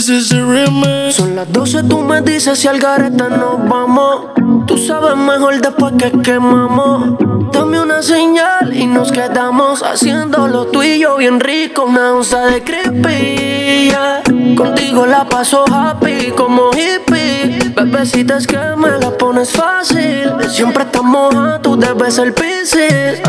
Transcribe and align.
Son 0.00 1.36
las 1.36 1.52
12, 1.52 1.82
tú 1.82 2.00
me 2.00 2.22
dices 2.22 2.58
si 2.58 2.66
al 2.66 2.80
garete 2.80 3.28
nos 3.28 3.68
vamos. 3.68 4.28
Tú 4.66 4.78
sabes 4.78 5.14
mejor 5.16 5.60
después 5.60 5.92
que 5.98 6.10
quemamos. 6.22 7.18
Dame 7.52 7.78
una 7.78 8.00
señal 8.00 8.74
y 8.74 8.86
nos 8.86 9.12
quedamos 9.12 9.82
haciendo 9.82 10.48
lo 10.48 10.64
tuyo 10.68 11.18
bien 11.18 11.40
rico. 11.40 11.84
Una 11.84 12.14
onza 12.14 12.46
de 12.46 12.64
creepy. 12.64 13.90
Yeah. 13.90 14.22
Contigo 14.56 15.04
la 15.04 15.28
paso 15.28 15.62
happy 15.70 16.32
como 16.34 16.70
hippie. 16.70 17.31
Bebecita 17.74 18.36
es 18.36 18.46
que 18.46 18.58
me 18.76 18.98
la 18.98 19.10
pones 19.10 19.50
fácil. 19.50 20.32
Siempre 20.48 20.84
estás 20.84 21.02
moja, 21.02 21.58
tú 21.62 21.76
debes 21.76 22.18
el 22.18 22.32
piscis. 22.32 23.22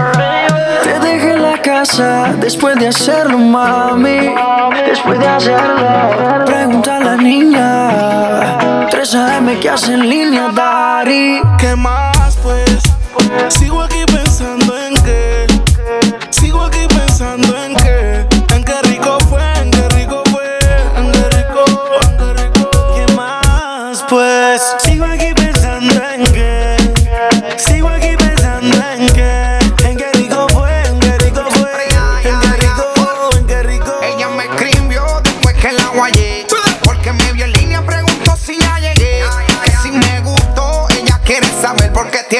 Te 0.84 1.00
dejé 1.02 1.34
en 1.34 1.42
la 1.42 1.62
casa 1.62 2.34
después 2.40 2.76
de 2.78 2.88
hacerlo, 2.88 3.38
mami. 3.38 4.34
Después 4.88 5.20
de 5.20 5.28
hacerlo, 5.28 6.46
pregunta 6.46 6.98
a 6.98 7.00
la 7.00 7.16
niña. 7.16 8.88
3 8.90 9.16
AM 9.16 9.60
que 9.60 9.70
hacen 9.70 10.10
línea, 10.10 10.50
Dari. 10.50 11.42
¿Qué 11.58 11.76
más, 11.76 12.38
pues? 12.44 12.84
Sigo 13.50 13.82
aquí 13.82 14.03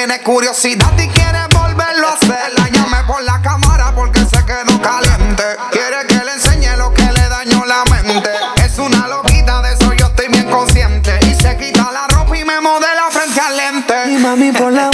tienes 0.06 0.22
curiosidad 0.22 0.92
y 0.98 1.08
quiere 1.08 1.38
volverlo 1.50 2.08
a 2.08 2.12
hacer. 2.12 2.52
La 2.58 2.68
llamé 2.68 3.02
por 3.06 3.22
la 3.22 3.40
cámara 3.40 3.90
porque 3.94 4.20
se 4.20 4.36
quedó 4.44 4.78
caliente. 4.82 5.44
Quiere 5.72 6.06
que 6.06 6.22
le 6.22 6.32
enseñe 6.32 6.76
lo 6.76 6.92
que 6.92 7.04
le 7.04 7.26
dañó 7.30 7.64
la 7.64 7.84
mente. 7.90 8.28
Es 8.62 8.78
una 8.78 9.08
loquita, 9.08 9.62
de 9.62 9.72
eso 9.72 9.94
yo 9.94 10.04
estoy 10.06 10.28
bien 10.28 10.50
consciente. 10.50 11.18
Y 11.22 11.34
se 11.34 11.56
quita 11.56 11.90
la 11.90 12.06
ropa 12.08 12.36
y 12.36 12.44
me 12.44 12.60
modela 12.60 13.04
frente 13.10 13.40
al 13.40 13.56
lente. 13.56 13.94
Y 14.10 14.18
mami 14.18 14.52
por 14.52 14.72
la 14.72 14.90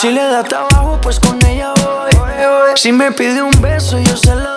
Si 0.00 0.10
le 0.10 0.22
da 0.22 0.44
trabajo, 0.44 0.98
pues 1.00 1.18
con 1.18 1.42
ella 1.46 1.72
voy. 1.82 2.12
Si 2.76 2.92
me 2.92 3.12
pide 3.12 3.40
un 3.40 3.62
beso, 3.62 3.98
yo 3.98 4.14
se 4.14 4.34
lo 4.34 4.42
doy. 4.42 4.55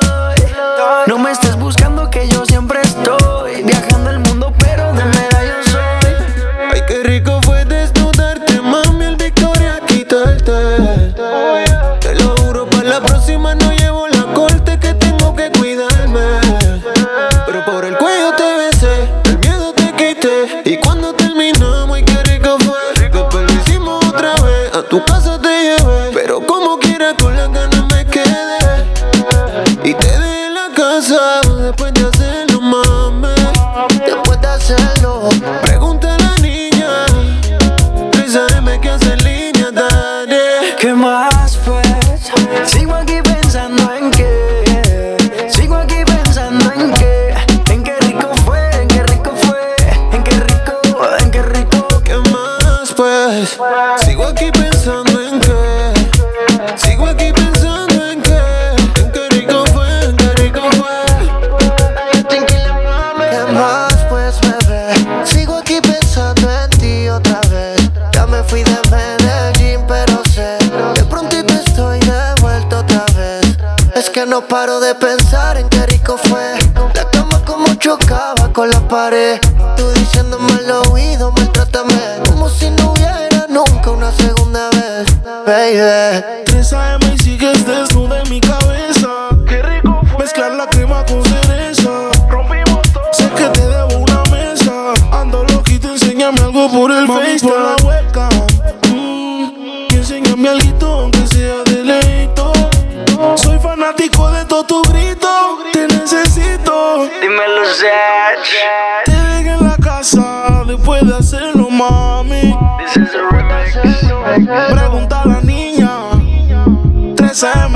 Como 26.47 26.77
quiera 26.79 27.15
con 27.15 27.35
la 27.35 27.47
ganas. 27.47 27.78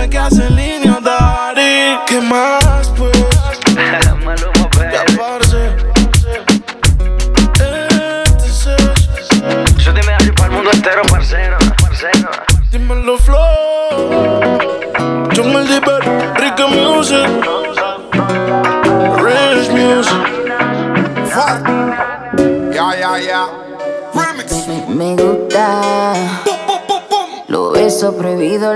gasoline 0.07 0.82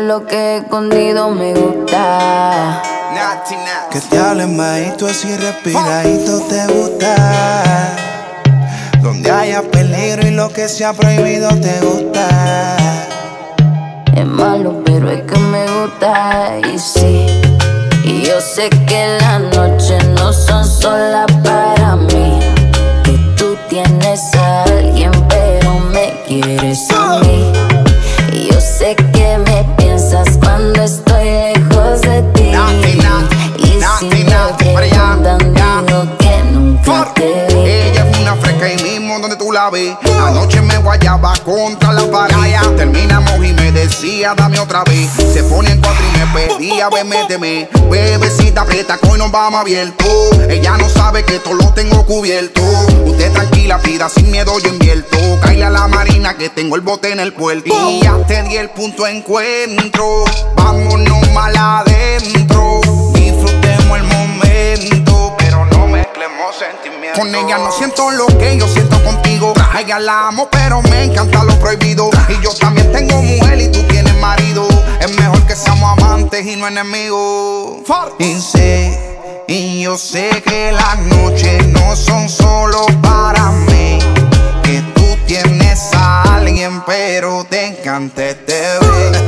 lo 0.08 0.26
que 0.26 0.36
he 0.38 0.58
escondido 0.60 1.30
me 1.32 1.54
gusta. 1.54 2.82
Que 3.92 4.00
te 4.00 4.18
hablen 4.18 4.56
bajito 4.56 5.06
así 5.06 5.36
respiradito 5.36 6.40
te 6.48 6.66
gusta. 6.68 7.94
Donde 9.02 9.30
haya 9.30 9.62
peligro 9.64 10.26
y 10.26 10.32
lo 10.32 10.48
que 10.50 10.70
sea 10.70 10.94
prohibido 10.94 11.50
te 11.60 11.82
gusta. 11.82 12.78
Es 14.16 14.26
malo, 14.26 14.82
pero 14.86 15.12
es 15.12 15.24
que 15.24 15.40
me 15.40 15.66
gusta 15.82 16.58
y 16.74 16.80
sí. 16.80 17.26
Y 18.06 18.22
yo 18.22 18.40
sé 18.40 18.70
que 18.70 19.18
las 19.20 19.42
noches 19.58 20.06
no 20.20 20.32
son 20.32 20.66
solas 20.66 21.28
para 21.44 21.98
mí. 21.98 22.40
Que 23.04 23.18
tú 23.36 23.58
tienes 23.68 24.22
a 24.36 24.64
alguien, 24.64 25.12
pero 25.28 25.80
me 25.80 26.24
quieres 26.26 26.88
Ella 37.66 38.10
es 38.10 38.20
una 38.20 38.36
fresca 38.36 38.72
y 38.72 38.82
mismo 38.82 39.20
donde 39.20 39.36
tú 39.36 39.52
la 39.52 39.70
ves. 39.70 39.96
Anoche 40.22 40.62
me 40.62 40.78
guayaba 40.78 41.34
contra 41.44 41.94
la 41.94 42.10
pared. 42.10 42.36
Terminamos 42.76 43.36
y 43.44 43.54
me 43.54 43.72
decía, 43.72 44.34
dame 44.36 44.60
otra 44.60 44.84
vez. 44.84 45.10
Se 45.34 45.44
pone 45.44 45.72
en 45.72 45.82
cuatro 45.82 46.04
y 46.06 46.18
me 46.18 46.26
pedía, 46.28 46.90
ve, 46.90 47.04
méteme. 47.04 47.70
Bebecita, 47.90 48.62
aprieta, 48.62 49.00
hoy 49.10 49.20
nos 49.20 49.32
vamos 49.32 49.62
abierto. 49.62 50.06
Ella 50.50 50.78
no 50.78 50.90
sabe 50.90 51.24
que 51.24 51.40
todo 51.40 51.56
lo 51.56 51.74
tengo 51.74 52.06
cubierto. 52.06 52.62
Usted 53.06 53.32
tranquila, 53.34 53.80
pida 53.80 54.10
sin 54.10 54.32
miedo, 54.32 54.58
yo 54.60 54.70
invierto. 54.70 55.18
Caile 55.42 55.66
a 55.66 55.70
la 55.70 55.88
marina 55.88 56.36
que 56.38 56.50
tengo 56.50 56.76
el 56.76 56.82
bote 56.82 57.12
en 57.12 57.20
el 57.20 57.34
puerto. 57.34 57.74
Y 57.90 58.02
ya 58.02 58.18
te 58.28 58.44
di 58.44 58.58
el 58.58 58.70
punto 58.70 59.04
de 59.04 59.18
encuentro. 59.18 60.26
Vámonos 60.56 61.32
mal 61.32 61.56
adentro. 61.56 62.97
Pero 65.38 65.66
no 65.66 65.88
mezclemos 65.88 66.56
sentimientos. 66.56 67.20
Con 67.20 67.34
ella 67.34 67.58
no 67.58 67.72
siento 67.72 68.12
lo 68.12 68.28
que 68.28 68.58
yo 68.58 68.68
siento 68.68 69.04
contigo. 69.04 69.54
A 69.74 69.82
ella 69.82 70.00
la 70.00 70.28
amo, 70.28 70.48
pero 70.52 70.82
me 70.84 71.06
encanta 71.06 71.44
lo 71.44 71.58
prohibido. 71.60 72.10
Y 72.30 72.44
yo 72.44 72.54
también 72.54 72.92
tengo 72.92 73.22
mujer 73.22 73.60
y 73.60 73.72
tú 73.72 73.82
tienes 73.84 74.16
marido. 74.20 74.68
Es 75.00 75.10
mejor 75.18 75.42
que 75.48 75.56
seamos 75.56 75.98
amantes 75.98 76.46
y 76.46 76.56
no 76.56 76.68
enemigos. 76.68 77.82
Y 78.20 78.40
sé, 78.40 79.44
y 79.48 79.82
yo 79.82 79.98
sé 79.98 80.30
que 80.46 80.72
las 80.72 81.00
noches 81.00 81.68
no 81.68 81.96
son 81.96 82.30
solo 82.30 82.86
para 83.02 83.52
mí. 83.52 84.00
Que 84.64 84.82
tú 84.94 85.18
tienes 85.26 85.90
a 85.94 86.36
alguien, 86.38 86.84
pero 86.86 87.46
te 87.50 87.66
encanta 87.66 88.26
este 88.26 88.62
bebé. 88.80 89.26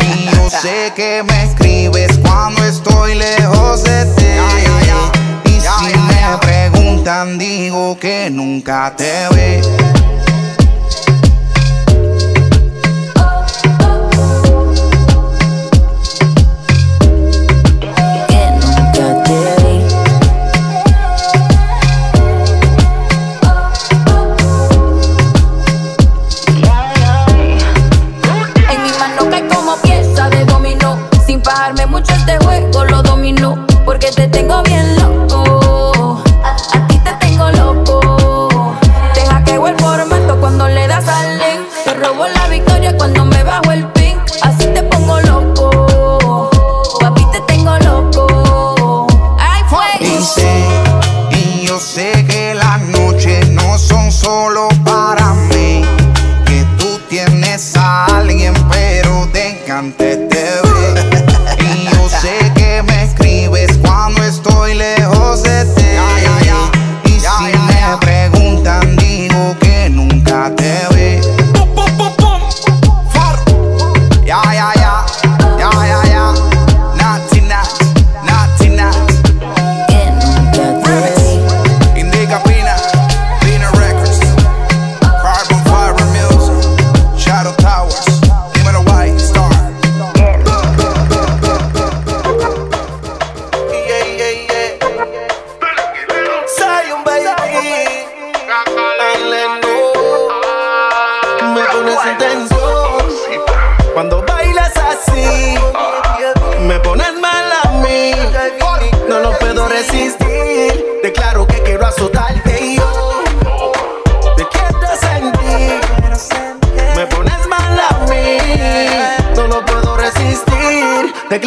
Y 0.00 0.36
yo 0.36 0.50
sé 0.50 0.92
que 0.94 1.22
me 1.22 1.44
escribes 1.44 2.18
cuando 2.18 2.64
estoy 2.64 3.14
lejos 3.14 3.84
de 3.84 4.04
ti. 4.16 4.89
Si 5.78 5.96
me 5.96 6.38
preguntan, 6.40 7.38
digo 7.38 7.96
que 7.98 8.28
nunca 8.30 8.94
te 8.96 9.28
ve. 9.34 9.60
Cuando 42.96 43.24
me 43.24 43.42
bajo 43.42 43.70
el 43.72 43.86
pin. 43.92 44.18
Así 44.42 44.66
te 44.66 44.82
pongo 44.82 45.20
loco. 45.20 45.39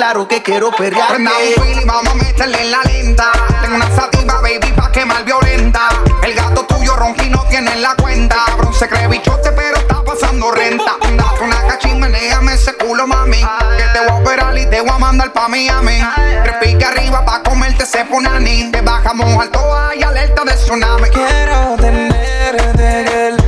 Declaro 0.04 0.28
que 0.28 0.44
quiero 0.44 0.70
Prenda 0.72 1.08
un. 1.08 1.64
Willy, 1.64 1.86
vamos 1.86 2.12
a 2.12 2.16
meterle 2.16 2.62
en 2.62 2.72
la 2.72 2.82
lenta. 2.84 3.32
Tengo 3.62 3.78
una 3.78 3.90
sativa, 3.96 4.42
baby, 4.42 4.74
pa' 4.76 4.92
quemar 4.92 5.24
violenta. 5.24 5.80
El 6.22 6.34
gato 6.34 6.66
tuyo 6.66 6.94
ronquino 6.98 7.46
tiene 7.50 7.72
en 7.72 7.82
la 7.82 7.96
cuenta. 7.96 8.36
Bron 8.58 8.74
se 8.74 8.90
cree 8.90 9.08
bichote, 9.08 9.54
pero 9.54 9.78
está 9.78 10.04
pasando 10.04 10.52
renta. 10.52 10.98
Date 11.00 11.42
una 11.42 11.68
cachimba, 11.68 12.10
déjame 12.10 12.54
ese 12.54 12.74
culo, 12.74 13.08
mami. 13.08 13.38
Que 13.78 13.84
te 13.94 14.00
voy 14.02 14.10
a 14.10 14.16
operar 14.16 14.58
y 14.58 14.66
te 14.66 14.82
voy 14.82 14.90
a 14.90 14.98
mandar 14.98 15.32
pa' 15.32 15.48
Miami. 15.48 16.06
Tres 16.44 16.56
piques 16.62 16.86
arriba 16.86 17.24
pa' 17.24 17.42
comerte 17.42 17.84
ese 17.84 18.04
punani. 18.04 18.72
Te 18.72 18.82
bajamos 18.82 19.42
al 19.42 19.52
toa 19.52 19.96
y 19.96 20.04
alerta 20.04 20.44
de 20.44 20.54
tsunami. 20.54 21.10
Quiero 21.12 21.78
tenerte, 21.78 23.06
girl. 23.08 23.43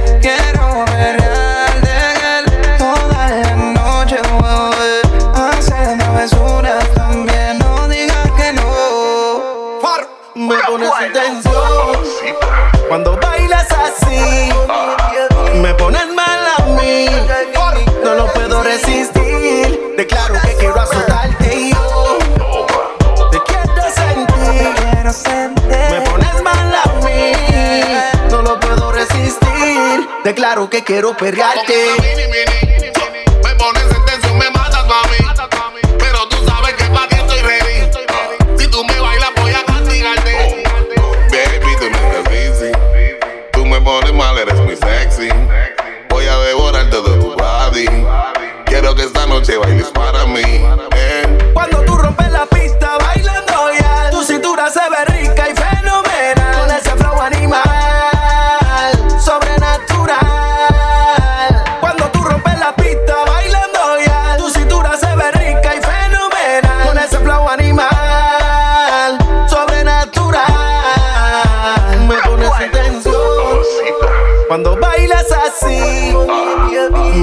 Declaro 30.35 30.69
que 30.69 30.83
quiero 30.83 31.15
perrearte. 31.15 32.44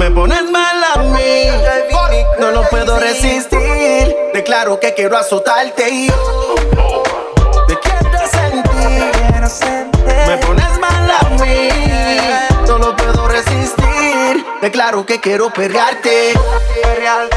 Me 0.02 0.10
pones 0.10 0.50
mal 0.50 0.82
a 0.82 0.98
mí. 0.98 1.44
No 2.40 2.50
lo 2.50 2.68
puedo 2.68 2.98
resistir. 2.98 4.16
Declaro 4.34 4.80
que 4.80 4.94
quiero 4.94 5.16
azotarte 5.16 5.88
y 5.88 6.08
te 7.68 7.78
quiero 7.78 8.26
sentir. 8.28 9.92
Me 10.26 10.38
pones 10.38 10.78
mal 10.80 11.08
a 11.08 11.28
mí. 11.40 11.68
No 12.66 12.78
lo 12.78 12.96
puedo 12.96 13.28
resistir. 13.28 14.44
Declaro 14.60 15.06
que 15.06 15.20
quiero 15.20 15.52
perrearte. 15.52 16.34
Perrearte, 16.82 17.36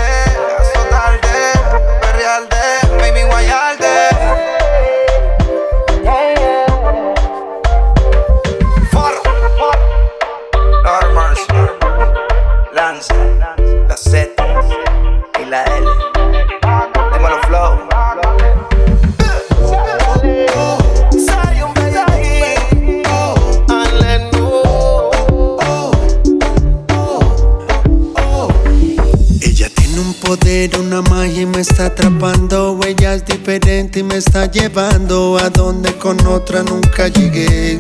atrapando. 31.95 32.79
Ella 32.85 33.15
es 33.15 33.25
diferente 33.25 33.99
y 33.99 34.03
me 34.03 34.17
está 34.17 34.51
llevando 34.51 35.37
a 35.37 35.49
donde 35.49 35.93
con 35.93 36.19
otra 36.27 36.61
nunca 36.63 37.07
llegué. 37.07 37.79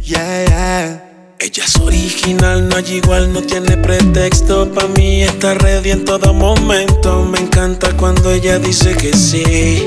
Yeah. 0.00 1.02
Ella 1.38 1.64
es 1.64 1.76
original, 1.76 2.68
no 2.68 2.76
hay 2.76 2.94
igual, 2.94 3.32
no 3.32 3.42
tiene 3.42 3.76
pretexto. 3.76 4.72
Pa' 4.72 4.86
mí 4.96 5.22
está 5.22 5.54
ready 5.54 5.90
en 5.90 6.04
todo 6.04 6.32
momento. 6.32 7.24
Me 7.24 7.40
encanta 7.40 7.94
cuando 7.96 8.30
ella 8.30 8.58
dice 8.58 8.94
que 8.96 9.12
sí. 9.14 9.84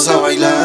Salgamos 0.00 0.08
a 0.08 0.16
bailar. 0.16 0.59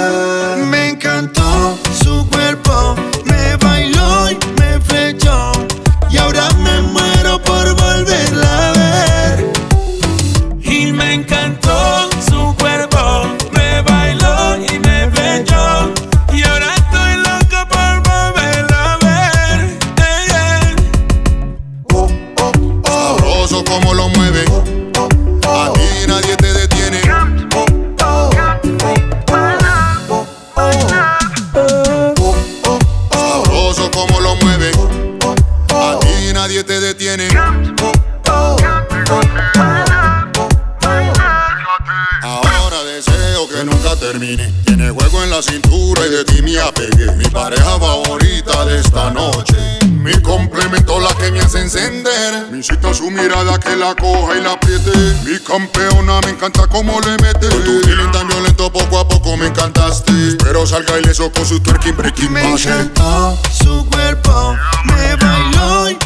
Breaking 62.16 62.34
Me 62.34 62.42
encantó 62.52 63.38
su 63.52 63.86
cuerpo, 63.90 64.56
me 64.86 65.16
bailó 65.16 65.90
y 65.90 65.98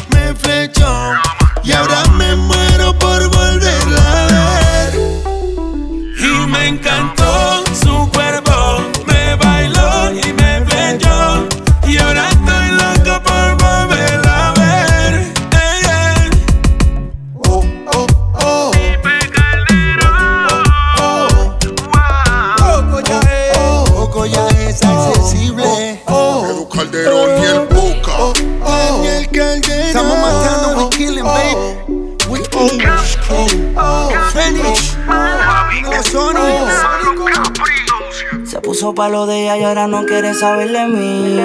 Puso 38.90 38.96
palo 38.96 39.26
de 39.26 39.42
ella 39.42 39.56
y 39.56 39.62
ahora 39.62 39.86
no 39.86 40.04
quiere 40.04 40.34
saber 40.34 40.72
de 40.72 40.84
mí. 40.88 41.36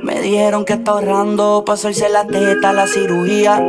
Me 0.00 0.20
dijeron 0.20 0.64
que 0.64 0.74
está 0.74 0.92
ahorrando 0.92 1.64
para 1.66 1.74
hacerse 1.74 2.08
la 2.08 2.24
teta, 2.24 2.72
la 2.72 2.86
cirugía. 2.86 3.60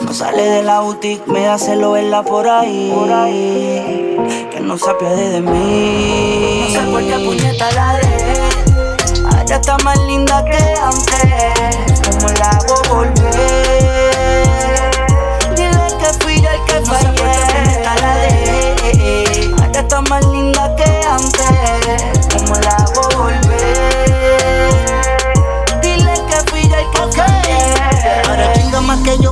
No 0.00 0.12
sale 0.12 0.42
de 0.42 0.64
la 0.64 0.80
boutique, 0.80 1.24
me 1.28 1.42
da 1.42 1.56
celo 1.56 1.92
verla 1.92 2.24
por 2.24 2.48
ahí. 2.48 2.90
Que 4.50 4.58
no 4.60 4.76
se 4.76 4.90
apiade 4.90 5.28
de 5.28 5.40
mí. 5.40 6.64
No 6.64 6.80
sé 6.80 6.80
por 6.90 7.00
qué 7.04 7.24
puñeta 7.24 7.70
la. 7.70 8.00
Ahora 9.26 9.54
está 9.54 9.78
más 9.84 9.98
linda 10.06 10.44
que 10.46 10.56
antes. 10.56 11.03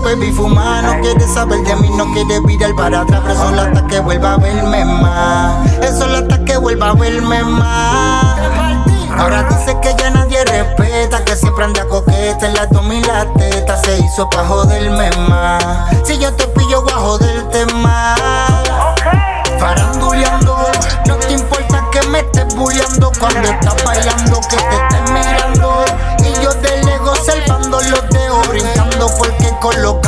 bebí 0.03 0.33
fumar. 0.33 0.85
No 0.85 1.01
quiere 1.01 1.27
saber 1.27 1.61
de 1.63 1.77
mí, 1.77 1.91
no 1.97 2.13
quiere 2.13 2.41
virar 2.41 2.75
para 2.75 3.01
atrás. 3.01 3.21
Pero 3.25 3.35
solo 3.37 3.63
hasta 3.63 3.87
que 3.87 4.01
vuelva 4.01 4.35
a 4.35 4.37
verme 4.37 4.85
más. 4.85 5.73
Es 5.83 5.99
solo 5.99 6.19
hasta 6.19 6.45
que 6.45 6.57
vuelva 6.57 6.91
a 6.91 6.95
verme 6.95 7.43
más. 7.45 8.37
Ahora 9.19 9.45
dice 9.45 9.77
que 9.81 9.95
ya 9.99 10.11
nadie 10.11 10.45
respeta, 10.45 11.25
que 11.25 11.37
siempre 11.37 11.65
anda 11.65 11.87
coqueta 11.87 12.47
en 12.47 12.55
la 12.55 12.69
toma 12.69 12.95
y 12.95 13.03
la 13.03 13.27
teta. 13.35 13.77
Se 13.77 13.99
hizo 13.99 14.29
pa' 14.29 14.45
joderme 14.47 15.11
más. 15.29 15.63
Si 16.05 16.19
yo 16.19 16.33
te 16.35 16.47
pillo, 16.49 16.83
voy 16.83 16.93
a 16.93 16.97
joderte 16.97 17.67
más. 17.75 18.21
Faranduleando, 19.59 20.57
no 21.07 21.17
te 21.17 21.33
importa 21.35 21.85
que 21.93 22.03
me 22.09 22.21
estés 22.21 22.55
bulleando 22.55 23.13
cuando 23.21 23.49
estás 23.49 23.85
bailando, 23.85 24.41
que 24.49 24.57
te 24.57 24.77
estés 24.77 25.11
mirando. 25.13 25.85
Y 26.19 26.43
yo 26.43 26.53
delego 26.55 27.15
salvando 27.15 27.81
los 27.81 28.12
por 29.73 29.81
los. 29.81 30.03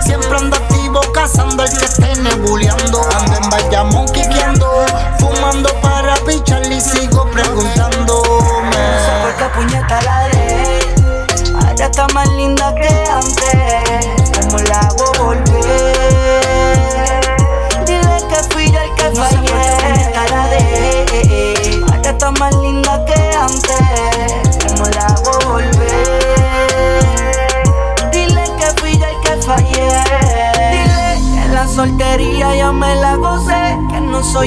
Siempre 0.00 0.36
ando 0.36 0.56
activo, 0.56 1.00
cazando 1.12 1.64
el 1.64 1.78
que 1.78 1.84
esté 1.84 2.14
nebuleando. 2.16 3.00
Ando 3.18 3.36
en 3.36 3.50
Bayamón, 3.50 4.06
quiqueando, 4.06 4.84
fumando 5.18 5.68
para 5.80 6.14
pichar 6.26 6.70
y 6.70 6.80
sigo 6.80 7.28
preguntándome. 7.30 8.76
No 8.76 8.98
sé 9.04 9.12
por 9.22 9.34
qué 9.36 9.44
puñeta 9.54 10.02
la 10.02 10.28
de. 10.28 11.54
Ahora 11.54 11.86
está 11.86 12.06
más 12.08 12.28
linda 12.30 12.74
que 12.74 12.88
antes. 13.10 13.55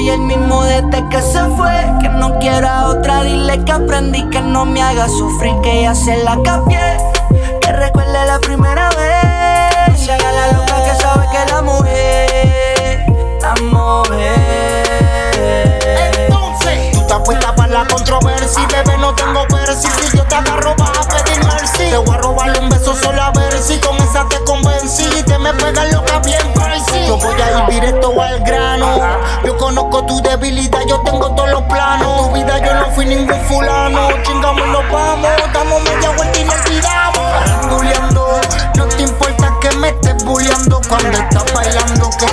soy 0.00 0.08
el 0.08 0.20
mismo 0.20 0.64
desde 0.64 1.06
que 1.10 1.20
se 1.20 1.44
fue. 1.56 1.70
Que 2.00 2.08
no 2.08 2.38
quiera 2.38 2.86
otra, 2.86 3.22
dile 3.22 3.62
que 3.64 3.72
aprendí 3.72 4.24
que 4.30 4.40
no 4.40 4.64
me 4.64 4.80
haga 4.82 5.08
sufrir, 5.08 5.54
que 5.62 5.82
ya 5.82 5.94
se 5.94 6.16
la 6.24 6.38
cambié. 6.42 6.96
Que 7.60 7.72
recuerde 7.72 8.26
la 8.26 8.38
primera 8.38 8.88
vez. 8.90 10.00
Se 10.00 10.12
haga 10.12 10.32
la 10.32 10.52
loca 10.52 10.74
que 10.84 11.02
sabe 11.02 11.26
que 11.32 11.52
la 11.52 11.62
mujer, 11.62 13.04
la 13.42 13.54
mujer. 13.62 14.39
la 17.70 17.86
controversia, 17.86 18.66
bebé, 18.66 18.98
no 18.98 19.14
tengo 19.14 19.46
versi. 19.50 19.88
Si 19.88 20.16
yo 20.16 20.24
te 20.24 20.34
agarro, 20.34 20.74
vas 20.76 20.98
a 20.98 21.08
pedir 21.08 21.44
mercy. 21.44 21.90
Te 21.90 21.96
voy 21.96 22.14
a 22.14 22.18
robarle 22.18 22.58
un 22.58 22.68
beso 22.68 22.94
solo 22.94 23.22
a 23.22 23.30
ver 23.30 23.52
si 23.58 23.78
con 23.78 23.96
esa 23.96 24.28
te 24.28 24.42
convencí. 24.44 25.04
Y 25.18 25.22
te 25.22 25.38
me 25.38 25.52
pegas 25.54 25.92
loca 25.92 26.18
bien, 26.20 26.40
si 26.90 27.06
Yo 27.06 27.16
voy 27.16 27.40
a 27.40 27.50
ir 27.50 27.80
directo 27.80 28.20
al 28.20 28.40
grano. 28.40 28.98
Yo 29.44 29.56
conozco 29.56 30.04
tu 30.04 30.20
debilidad, 30.20 30.80
yo 30.88 31.00
tengo 31.02 31.30
todos 31.34 31.50
los 31.50 31.62
planos. 31.62 32.28
Tu 32.28 32.32
vida 32.34 32.58
yo 32.58 32.74
no 32.74 32.86
fui 32.90 33.06
ningún 33.06 33.40
fulano. 33.42 34.08
Chingamos 34.24 34.66
y 34.66 34.70
nos 34.70 34.90
vamos. 34.90 35.30
Damos 35.52 35.82
media 35.82 36.10
vuelta 36.10 36.38
y 36.38 36.44
nos 36.44 36.64
tiramos. 36.64 37.20
No 38.76 38.86
te 38.86 39.02
importa 39.02 39.54
que 39.60 39.70
me 39.76 39.88
estés 39.90 40.24
bulleando 40.24 40.80
cuando 40.88 41.10
estás 41.10 41.44
bailando. 41.54 42.10
Que 42.18 42.26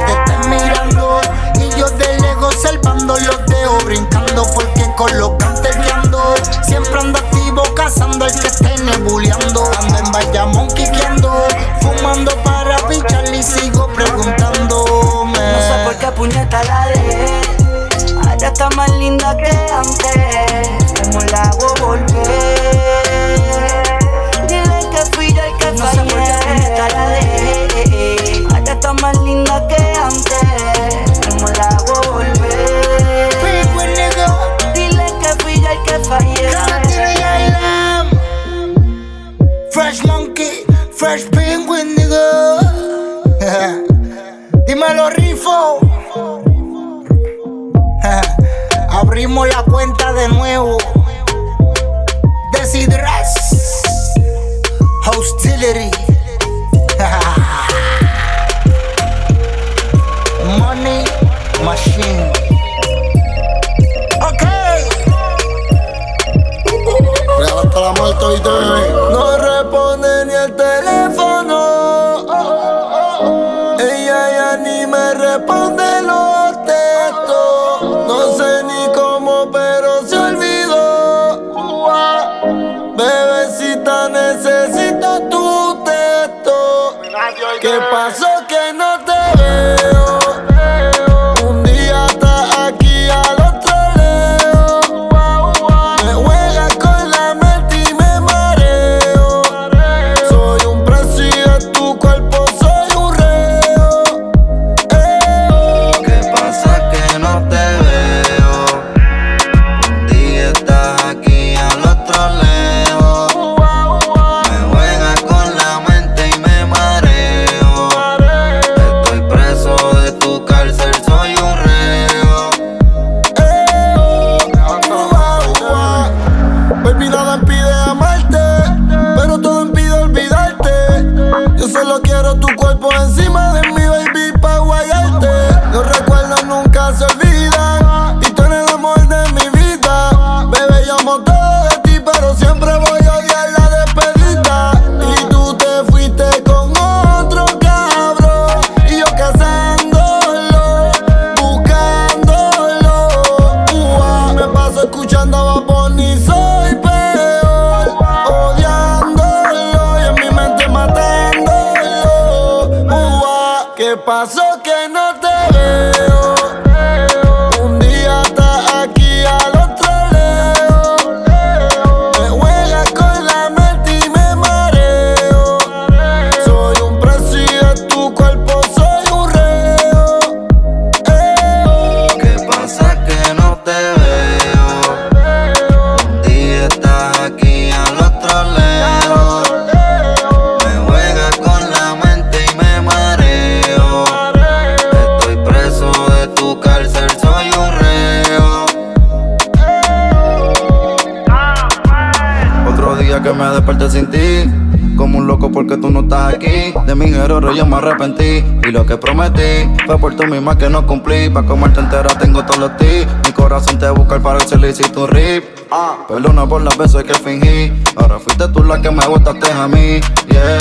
errores 207.13 207.55
yo 207.55 207.65
me 207.65 207.77
arrepentí. 207.77 208.43
Y 208.67 208.72
lo 208.72 208.85
que 208.85 208.98
prometí 208.98 209.70
fue 209.85 209.98
por 209.98 210.15
tú 210.15 210.25
misma 210.25 210.57
que 210.57 210.70
no 210.70 210.85
cumplí. 210.85 211.29
Pa' 211.29 211.43
comerte 211.43 211.79
entera 211.79 212.09
tengo 212.17 212.43
todos 212.43 212.59
los 212.59 212.77
ti. 212.77 213.05
Mi 213.25 213.31
corazón 213.31 213.79
te 213.79 213.89
busca 213.89 214.20
para 214.20 214.39
el 214.43 214.61
le 214.61 214.70
hiciste 214.70 215.00
un 215.00 215.07
rip. 215.07 215.43
Ah, 215.72 216.05
perdona 216.07 216.48
por 216.48 216.61
las 216.61 216.77
veces 216.77 217.03
que 217.03 217.13
fingí. 217.13 217.74
Ahora 217.96 218.20
fuiste 218.20 218.48
tú 218.50 218.63
la 218.63 218.81
que 218.81 218.89
me 218.89 219.05
gustaste 219.05 219.51
a 219.51 219.67
mí. 219.67 220.00
Yeah. 220.29 220.57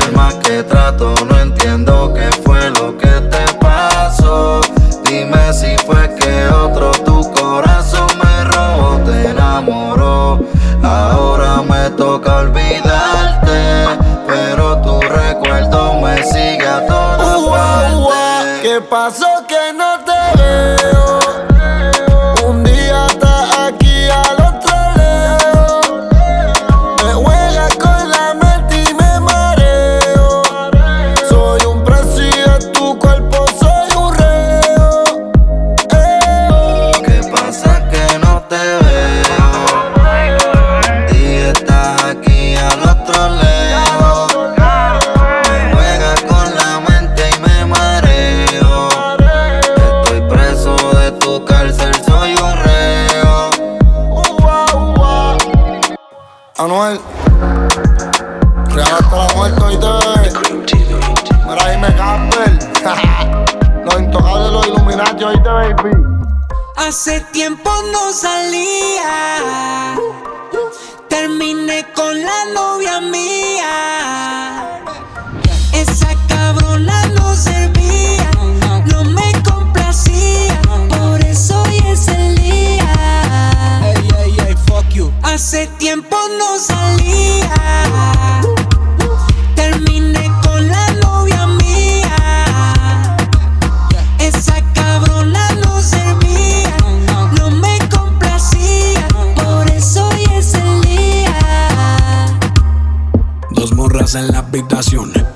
Por 0.00 0.16
más 0.16 0.34
que 0.34 0.62
trato, 0.62 1.14
no 1.28 1.38
entiendo 1.38 2.12
qué 2.14 2.28
fue 2.44 2.70
lo 2.70 2.96
que 2.98 3.08
te 3.08 3.54
pasó. 3.60 4.60
Dime 5.04 5.52
si 5.52 5.76
fue 5.86 6.14
que 6.16 6.48
otro 6.48 6.90
tu 7.04 7.32
corazón 7.32 8.08
me 8.22 8.44
robó, 8.44 8.98
te 9.04 9.30
enamoró. 9.30 10.40
Ahora 10.82 11.62
me 11.62 11.90
toca 11.90 12.38
olvidarte, 12.38 13.45
pasó 18.80 19.45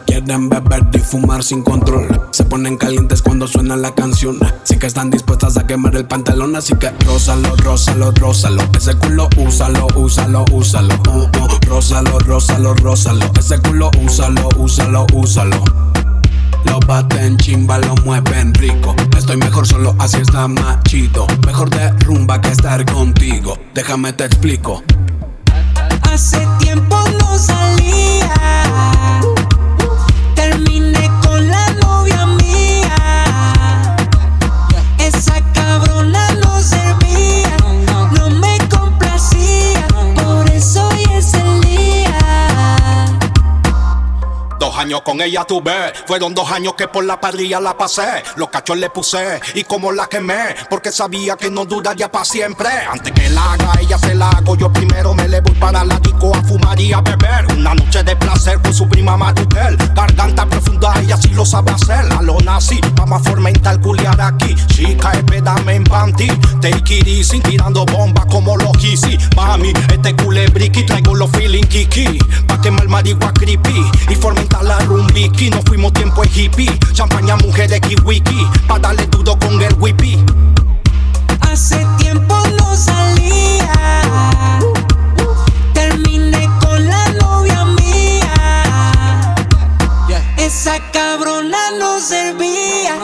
Quieren 0.07 0.49
beber 0.49 0.87
y 0.95 0.99
fumar 0.99 1.45
sin 1.45 1.63
control. 1.63 2.09
Se 2.31 2.43
ponen 2.45 2.79
calientes 2.79 3.21
cuando 3.21 3.47
suena 3.47 3.77
la 3.77 3.95
canción. 3.95 4.39
Sí 4.63 4.79
que 4.79 4.87
están 4.87 5.11
dispuestas 5.11 5.59
a 5.59 5.67
quemar 5.67 5.95
el 5.95 6.07
pantalón. 6.07 6.57
Así 6.57 6.75
que 6.77 6.91
rózalo, 7.05 7.55
rózalo, 7.57 8.13
rózalo. 8.13 8.63
Ese 8.75 8.95
culo 8.95 9.29
úsalo, 9.37 9.87
úsalo, 9.95 10.47
úsalo. 10.53 10.95
Uh, 11.07 11.19
uh. 11.19 11.49
Rózalo, 11.69 12.19
rózalo, 12.21 12.75
rózalo. 12.75 13.31
Ese 13.39 13.59
culo 13.61 13.91
úsalo, 14.03 14.49
úsalo, 14.57 15.07
úsalo. 15.13 15.65
Lo 16.65 16.81
baten 16.81 17.37
chimba, 17.37 17.79
lo 17.79 17.95
mueven 17.97 18.55
rico. 18.55 18.95
Estoy 19.19 19.37
mejor 19.37 19.67
solo, 19.67 19.95
así 19.99 20.17
está 20.17 20.49
machito. 20.49 21.27
Mejor 21.47 21.69
de 21.69 21.91
rumba 22.07 22.41
que 22.41 22.49
estar 22.49 22.87
contigo. 22.91 23.59
Déjame 23.75 24.15
te 24.15 24.25
explico. 24.25 24.83
Hace 26.23 26.47
tiempo 26.59 26.97
no 27.19 27.39
salía. 27.39 28.31
Años 44.81 45.03
con 45.03 45.21
ella 45.21 45.45
tuve, 45.45 45.93
fueron 46.07 46.35
dos 46.35 46.51
años 46.51 46.73
que 46.75 46.89
por 46.89 47.05
la 47.05 47.21
parrilla 47.21 47.61
la 47.61 47.77
pasé. 47.77 48.23
Los 48.37 48.49
cachos 48.49 48.79
le 48.79 48.89
puse 48.89 49.39
y 49.55 49.65
como 49.65 49.93
la 49.93 50.07
quemé, 50.07 50.57
porque 50.71 50.91
sabía 50.91 51.37
que 51.37 51.51
no 51.51 51.67
duraría 51.67 52.11
para 52.11 52.25
siempre. 52.25 52.69
Antes 52.91 53.13
que 53.13 53.29
la 53.29 53.53
haga, 53.53 53.73
ella 53.79 53.99
se 53.99 54.15
la 54.15 54.31
hago. 54.31 54.57
Yo 54.57 54.73
primero 54.73 55.13
me 55.13 55.29
le 55.29 55.43
voy 55.43 55.55
para 55.57 55.85
la 55.85 55.99
disco 55.99 56.35
a 56.35 56.43
fumar 56.43 56.81
y 56.81 56.95
a 56.95 57.03
beber. 57.03 57.47
Una 57.53 57.75
noche 57.75 58.03
de 58.03 58.17
placer 58.17 58.59
con 58.63 58.73
su 58.73 58.89
prima 58.89 59.19
Maruquel. 59.19 59.77
Garganta 59.95 60.47
profunda, 60.47 60.95
ella 61.03 61.19
sí 61.19 61.29
lo 61.29 61.45
sabe 61.45 61.73
hacer. 61.73 62.11
A 62.13 62.23
lo 62.23 62.39
nazi, 62.41 62.81
vamos 62.95 63.21
a 63.21 63.31
fomentar 63.31 63.79
culiar 63.83 64.19
aquí. 64.19 64.55
Chica, 64.69 65.13
espérame 65.13 65.69
en 65.69 65.85
panty. 65.85 66.29
Take 66.63 67.01
it 67.01 67.07
easy, 67.07 67.41
tirando 67.41 67.85
bombas 67.85 68.25
como 68.27 68.57
los 68.57 68.73
Kissy. 68.79 69.19
Mami, 69.37 69.75
este 69.93 70.17
culebriqui, 70.17 70.87
traigo 70.87 71.15
los 71.15 71.31
feeling 71.33 71.65
kiki. 71.65 72.19
Pa' 72.47 72.59
quemar 72.63 72.89
marihuana 72.89 73.35
creepy 73.35 73.85
y 74.09 74.15
fomentar 74.15 74.70
la 74.71 74.79
rumbiki. 74.87 75.51
No 75.51 75.61
fuimos 75.63 75.93
tiempo 75.93 76.23
en 76.23 76.31
hippie. 76.33 76.79
Champaña, 76.93 77.37
mujeres, 77.37 77.81
kiwiki. 77.81 78.47
Pa' 78.69 78.79
darle 78.79 79.07
duro 79.07 79.37
con 79.39 79.61
el 79.61 79.75
whippy. 79.75 80.25
Hace 81.41 81.85
tiempo 81.99 82.37
no 82.59 82.77
salía. 82.77 83.73
Terminé 85.75 86.49
con 86.61 86.87
la 86.87 87.05
novia 87.21 87.65
mía. 87.65 89.35
Esa 90.37 90.79
cabrona 90.93 91.59
no 91.79 92.01
servía, 92.01 92.97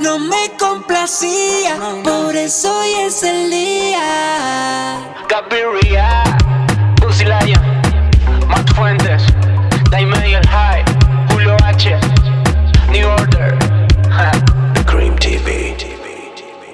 no 0.00 0.18
me 0.18 0.50
complacía. 0.58 1.76
Por 2.02 2.34
eso 2.36 2.68
hoy 2.78 3.06
es 3.06 3.22
el 3.22 3.50
día. 3.50 4.98
Gaviria, 5.28 6.24
Pussy 6.96 7.24
Lion, 7.24 7.62
Matt 8.48 8.74
Fuentes, 8.74 9.22
Daimel 9.90 10.34
el 10.34 10.46
High, 10.48 10.84
Julio 11.80 11.96
H, 11.96 12.90
New 12.90 13.08
Order, 13.08 13.58
ja. 14.10 14.32
Cream 14.84 15.16
TV. 15.16 15.74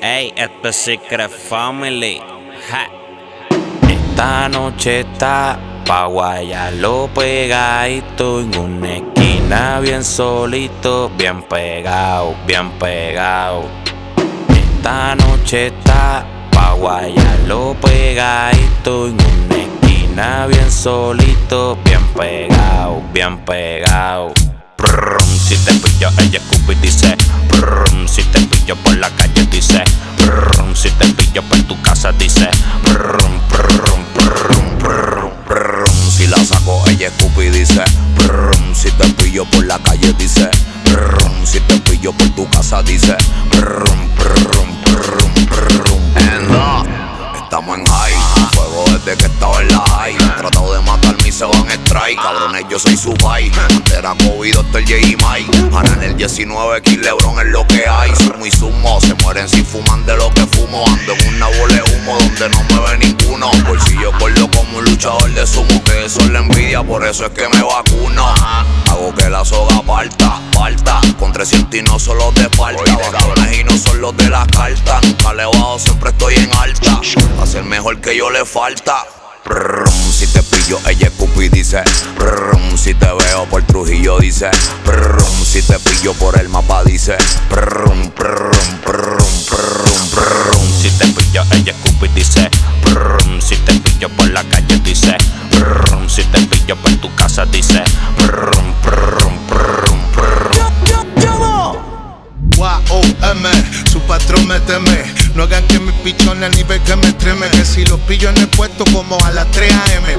Ey, 0.00 0.32
esto 0.36 0.68
es 0.68 0.76
Secret 0.76 1.30
Family. 1.30 2.20
Ja. 2.68 2.88
Esta 3.88 4.48
noche 4.48 5.00
está 5.00 5.58
pa' 5.86 6.06
guayarlo 6.06 7.08
pegadito 7.14 8.40
en 8.40 8.58
una 8.58 8.96
esquina 8.96 9.78
bien 9.80 10.02
solito, 10.02 11.10
bien 11.16 11.42
pegado, 11.42 12.34
bien 12.44 12.70
pegado. 12.72 13.64
Esta 14.48 15.14
noche 15.14 15.68
está 15.68 16.24
pa' 16.50 16.72
guayarlo 16.72 17.76
pegadito 17.80 19.06
en 19.06 19.14
una 19.14 19.56
esquina 19.56 20.46
bien 20.46 20.70
solito, 20.70 21.78
bien 21.84 22.04
pegado, 22.08 23.02
bien 23.12 23.38
pegado. 23.44 24.32
Brum, 24.86 25.38
si 25.38 25.56
te 25.56 25.72
pillo, 25.74 26.10
ella 26.18 26.38
escupe 26.38 26.72
y 26.72 26.76
dice 26.76 27.16
Brum, 27.48 28.06
si 28.08 28.22
te 28.24 28.40
pillo 28.40 28.76
por 28.76 28.96
la 28.96 29.10
calle 29.10 29.46
dice 29.46 29.82
Brum, 30.18 30.74
si 30.74 30.90
te 30.90 31.06
pillo 31.08 31.42
por 31.42 31.58
tu 31.62 31.80
casa 31.82 32.12
dice 32.12 32.48
Brum, 32.82 33.40
brum, 33.48 34.04
brum, 34.14 34.78
brum, 34.78 35.30
brum. 35.46 36.10
Si 36.10 36.26
la 36.26 36.38
saco, 36.44 36.82
ella 36.88 37.08
escupe 37.08 37.46
y 37.46 37.50
dice 37.50 37.82
Brum, 38.18 38.74
si 38.74 38.90
te 38.92 39.08
pillo 39.14 39.44
por 39.46 39.64
la 39.64 39.78
calle 39.78 40.12
dice 40.14 40.48
Brum, 40.84 41.44
si 41.44 41.60
te 41.60 41.78
pillo 41.80 42.12
por 42.12 42.28
tu 42.30 42.48
casa 42.50 42.82
dice 42.82 43.16
Brum, 43.50 44.08
brum, 44.16 44.82
brum, 44.84 45.46
brum. 45.46 45.96
And 46.16 47.36
estamos 47.36 47.78
en 47.78 47.86
high 47.86 48.55
desde 49.06 49.18
que 49.18 49.26
estaba 49.26 49.60
en 49.60 49.68
la 49.68 49.78
high 49.78 50.16
Tratado 50.36 50.74
de 50.74 50.80
matarme 50.80 51.28
y 51.28 51.32
se 51.32 51.44
van 51.44 51.66
strike 51.68 52.06
high. 52.06 52.16
Cabrones, 52.16 52.64
yo 52.68 52.78
soy 52.78 52.96
su 52.96 53.14
pai. 53.14 53.50
Era 53.96 54.14
COVID, 54.14 54.54
Dr. 54.54 54.82
J 54.82 54.96
y 54.98 55.16
Mike. 55.16 55.68
Ahora 55.72 55.98
el 56.02 56.16
19 56.16 56.78
X 56.78 56.98
Lebron 56.98 57.38
es 57.40 57.46
lo 57.46 57.66
que 57.66 57.86
hay. 57.88 58.14
Sumo 58.16 58.46
y 58.46 58.50
sumo, 58.50 59.00
se 59.00 59.14
mueren 59.14 59.48
si 59.48 59.62
fuman 59.62 60.04
de 60.06 60.16
lo 60.16 60.32
que 60.34 60.46
fumo. 60.46 60.84
Ando 60.86 61.12
en 61.12 61.34
una 61.34 61.46
bola 61.46 61.74
de 61.74 61.82
humo 61.82 62.18
donde 62.18 62.48
no 62.50 62.62
me 62.64 62.90
ve 62.90 62.98
ninguno. 62.98 63.50
Bolsillo 63.66 64.12
corto 64.18 64.50
como 64.50 64.78
un 64.78 64.84
luchador 64.84 65.30
de 65.32 65.46
sumo. 65.46 65.82
Que 65.84 66.04
eso 66.04 66.20
es 66.20 66.30
la 66.30 66.40
envidia, 66.40 66.82
por 66.82 67.04
eso 67.06 67.26
es 67.26 67.32
que 67.32 67.48
me 67.48 67.62
vacuno. 67.62 68.26
Hago 68.90 69.14
que 69.14 69.28
la 69.28 69.44
soga 69.44 69.82
parta, 69.82 70.40
parta. 70.52 71.00
Con 71.18 71.32
300 71.32 71.80
y 71.80 71.82
no 71.82 71.98
solo 71.98 72.32
de 72.32 72.48
falta. 72.50 72.98
Cabrones 73.12 73.58
y 73.58 73.64
no 73.64 73.76
son 73.76 74.00
los 74.00 74.16
de 74.16 74.28
la 74.28 74.46
carta. 74.46 75.00
Nunca 75.02 75.32
le 75.32 75.44
bajo, 75.44 75.78
siempre 75.78 76.10
mejor 77.86 78.00
que 78.00 78.16
yo 78.16 78.30
le 78.30 78.44
falta. 78.44 79.06
Si 80.10 80.26
te 80.26 80.42
pillo, 80.42 80.80
ella 80.88 81.06
es 81.06 81.40
y 81.40 81.48
dice. 81.48 81.84
Si 82.76 82.94
te 82.94 83.06
veo 83.06 83.44
por 83.48 83.62
Trujillo, 83.62 84.18
dice. 84.18 84.50
Prrrrum, 84.84 85.44
si 85.44 85.62
te 85.62 85.78
pillo 85.78 86.12
por 86.14 86.36
el 86.36 86.48
mapa, 86.48 86.82
dice. 86.82 87.16
Si 90.80 90.90
te 90.98 91.06
pillo, 91.06 91.44
ella 91.52 91.74
es 91.84 92.14
dice. 92.14 92.50
Prrrrum, 92.82 93.40
si 93.40 93.54
te 93.56 93.72
pillo 93.74 94.08
por 94.08 94.30
la 94.30 94.42
calle, 94.42 94.80
dice. 94.80 95.16
Si 96.08 96.24
te 96.24 96.40
pillo 96.40 96.74
por 96.76 96.90
tu 96.96 97.14
casa, 97.14 97.46
dice. 97.46 97.84
Prrrrum. 98.16 98.74
K-O-M, 102.56 103.48
su 103.88 104.00
patrón 104.00 104.48
me 104.48 104.58
teme. 104.60 105.15
No 105.36 105.42
hagan 105.42 105.66
que 105.66 105.78
mi 105.78 105.92
pichón 105.92 106.42
al 106.42 106.50
nivel 106.52 106.80
que 106.82 106.96
me 106.96 107.12
treme. 107.12 107.48
Que 107.50 107.64
si 107.64 107.84
los 107.84 108.00
pillo 108.00 108.30
en 108.30 108.38
el 108.38 108.48
puesto 108.48 108.84
como 108.92 109.18
a 109.24 109.30
las 109.32 109.50
3 109.50 109.72
a.m. 109.72 110.16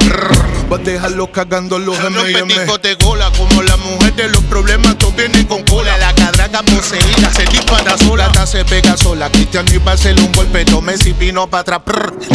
Voy 0.70 0.80
a 0.80 0.84
dejarlo 0.84 1.32
cagando 1.32 1.80
los 1.80 1.98
M&M. 1.98 2.54
de 2.82 2.96
gola, 2.96 3.32
como 3.38 3.64
la 3.64 3.78
mujer 3.78 4.14
de 4.16 4.30
los 4.30 4.44
problemas, 4.44 4.98
todo 4.98 5.12
viene 5.14 5.48
con 5.48 5.64
cola. 5.64 5.98
La 5.98 6.14
cadraga 6.14 6.62
poseída 6.62 7.34
se 7.34 7.46
dispara 7.46 7.98
sola, 7.98 8.26
hasta 8.26 8.46
se 8.46 8.66
pega 8.66 8.98
sola. 8.98 9.30
Cristiano 9.32 9.72
iba 9.74 9.92
a 9.92 9.96
hacerle 9.96 10.22
un 10.22 10.32
golpe, 10.34 10.66
Messi 10.82 11.14
vino 11.14 11.48
para 11.50 11.78
atrás, 11.78 11.82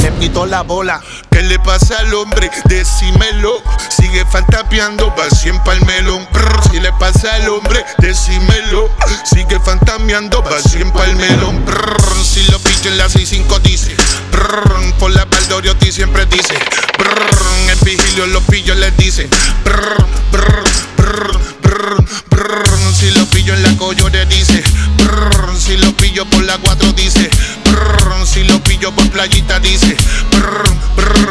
le 0.02 0.10
quitó 0.18 0.46
la 0.46 0.62
bola. 0.62 1.00
¿Qué 1.30 1.42
le 1.42 1.58
pasa 1.60 1.98
al 1.98 2.12
hombre? 2.14 2.50
Decímelo. 2.64 3.62
Sigue 3.88 4.24
fantapeando, 4.24 5.14
va 5.16 5.30
siempre 5.30 5.72
al 5.72 5.84
melón. 5.86 6.26
Si 6.70 6.80
le 6.80 6.92
pasa 6.94 7.34
al 7.34 7.48
hombre, 7.48 7.84
decímelo. 7.98 8.90
Sigue 9.24 9.60
fantapeando 9.60 9.82
cambiando, 9.92 10.42
va 10.42 10.58
siempre 10.60 11.04
el 11.04 11.16
melón. 11.16 11.64
Brrr, 11.64 12.24
si 12.24 12.42
lo 12.50 12.58
pillo 12.82 12.90
en 12.90 12.98
la 12.98 13.08
65 13.08 13.58
dice. 13.60 13.94
Brrr, 14.32 14.94
por 14.98 15.12
la 15.12 15.24
Valdoriotti 15.24 15.92
siempre 15.92 16.26
dice. 16.26 16.54
Brrr, 16.98 17.70
el 17.70 17.78
vigilio 17.84 18.26
los 18.26 18.42
pillos 18.44 18.76
les 18.76 18.96
dice. 18.96 19.28
Brrr, 19.64 20.04
brrr, 20.32 20.64
brrr, 20.96 21.40
brrr, 21.62 22.04
brrr, 22.30 22.94
si 22.98 23.10
lo 23.10 23.24
pillo 23.26 23.54
en 23.54 23.62
la 23.62 23.76
Coyote 23.76 24.26
dice. 24.26 24.62
Brrr, 24.96 25.56
si 25.58 25.76
lo 25.76 25.92
pillo 25.92 26.24
por 26.26 26.42
la 26.42 26.58
4 26.58 26.92
dice. 26.92 27.30
Brrr, 27.64 28.26
si 28.26 28.44
lo 28.44 28.60
pillo 28.62 28.92
por 28.92 29.08
playita 29.10 29.60
dice. 29.60 29.96
Brrr, 30.32 30.64
brrr, 30.96 31.30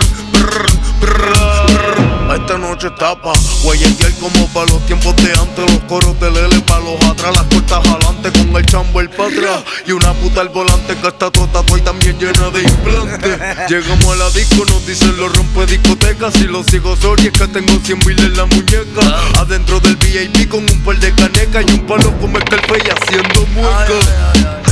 noche 2.71 2.89
tapa, 2.91 3.33
guayetear 3.63 4.13
como 4.13 4.47
para 4.53 4.65
los 4.67 4.85
tiempos 4.85 5.13
de 5.17 5.31
antes. 5.33 5.69
Los 5.71 5.83
coros 5.89 6.17
de 6.21 6.31
Lele 6.31 6.61
pa' 6.61 6.79
los 6.79 7.03
atrás, 7.03 7.35
las 7.35 7.43
cortas 7.45 7.85
adelante 7.85 8.31
con 8.31 8.55
el 8.55 8.65
chambo 8.65 9.01
el 9.01 9.09
pa' 9.09 9.25
atrás. 9.25 9.63
Y 9.85 9.91
una 9.91 10.13
puta 10.13 10.39
al 10.39 10.49
volante 10.49 10.95
que 10.95 11.07
está 11.07 11.29
toda 11.29 11.63
y 11.77 11.81
también 11.81 12.17
llena 12.17 12.49
de 12.49 12.61
implantes. 12.63 13.39
Llegamos 13.69 14.13
a 14.13 14.15
la 14.15 14.29
disco, 14.29 14.63
nos 14.65 14.85
dicen 14.85 15.17
los 15.17 15.35
rompe 15.35 15.65
discotecas. 15.65 16.33
Y 16.37 16.45
los 16.45 16.65
sigo 16.65 16.95
sorry 16.95 17.27
es 17.27 17.33
que 17.33 17.47
tengo 17.47 17.73
100 17.83 17.99
mil 18.05 18.19
en 18.19 18.37
la 18.37 18.45
muñeca. 18.45 19.01
Adentro 19.37 19.79
del 19.81 19.97
VIP 19.97 20.47
con 20.47 20.63
un 20.63 20.81
par 20.81 20.97
de 20.97 21.13
canecas 21.13 21.65
y 21.67 21.71
un 21.73 21.85
palo 21.85 22.17
como 22.19 22.37
el 22.37 22.43
y 22.43 22.89
haciendo 22.89 23.45
mueca. 23.53 24.70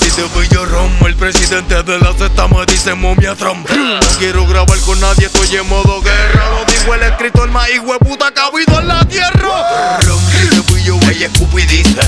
Si 0.00 0.10
te 0.10 0.54
yo 0.54 0.64
romo, 0.64 1.06
el 1.06 1.14
presidente 1.14 1.82
de 1.82 1.98
la 1.98 2.12
Z 2.12 2.48
me 2.48 2.64
dice 2.66 2.94
momia 2.94 3.34
Trump. 3.34 3.68
No 3.70 4.18
quiero 4.18 4.46
grabar 4.46 4.78
con 4.80 5.00
nadie, 5.00 5.26
estoy 5.26 5.56
en 5.56 5.68
modo 5.68 6.00
guerra. 6.00 6.50
Lo 6.50 6.64
dijo 6.64 6.94
el 6.94 7.02
escritor 7.02 7.48
más 7.50 7.68
hijo 7.70 7.92
de 7.92 7.98
puta 7.98 8.32
que 8.32 8.40
en 8.72 8.88
la 8.88 9.04
tierra. 9.04 9.98
Si 10.00 10.62
te 10.62 10.82
yo, 10.84 10.98
ella 11.10 11.28
Scoopy 11.34 11.66
dice. 11.66 12.00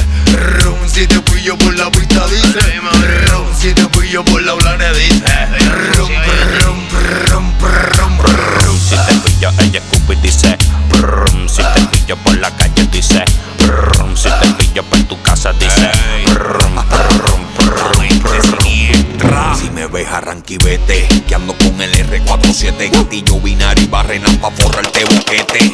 Rum, 0.63 0.89
si 0.89 1.07
te 1.07 1.43
yo 1.43 1.57
por 1.59 1.75
la 1.77 1.91
pista 1.91 2.27
dice. 2.29 2.81
Rum, 3.31 3.47
si 3.59 3.73
te 3.75 4.09
yo 4.09 4.25
por 4.25 4.43
la 4.43 4.55
blana 4.55 4.93
dice. 4.93 5.25
Si 8.89 8.97
te 8.97 9.41
yo, 9.41 9.51
ella 9.59 9.81
Scoopy 9.89 10.17
dice. 10.23 10.57
Rum, 11.01 11.49
si 11.49 11.63
te 11.63 12.07
yo 12.07 12.17
por 12.17 12.37
la 12.39 12.51
calle 12.57 12.87
dice. 12.91 13.25
Rum, 13.67 14.17
si 14.17 14.29
te 14.29 14.73
yo 14.75 14.83
por 14.83 14.99
tu 15.05 15.21
casa 15.23 15.53
dice. 15.53 15.90
Vete 20.71 21.09
Que 21.27 21.35
ando 21.35 21.55
con 21.59 21.81
el 21.81 21.93
R47 21.93 22.91
Gatillo 22.93 23.41
binario 23.41 23.85
y 23.85 23.89
barrenas 23.89 24.37
pa' 24.37 24.53
forrarte 24.53 25.05
boquete 25.05 25.73